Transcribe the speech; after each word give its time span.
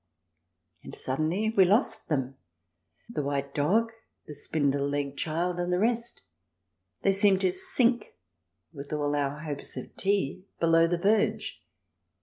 And 0.83 0.95
suddenly 0.95 1.51
we 1.51 1.63
lost 1.63 2.09
them, 2.09 2.35
the 3.07 3.21
white 3.21 3.53
dog, 3.53 3.91
the 4.25 4.33
spindle 4.33 4.89
legged 4.89 5.15
child, 5.15 5.59
and 5.59 5.71
the 5.71 5.77
rest. 5.77 6.23
They 7.03 7.13
seemed 7.13 7.41
to 7.41 7.53
sink, 7.53 8.15
with 8.73 8.91
all 8.91 9.15
our 9.15 9.41
hopes 9.41 9.77
of 9.77 9.95
tea, 9.97 10.47
below 10.59 10.87
the 10.87 10.97
verge. 10.97 11.63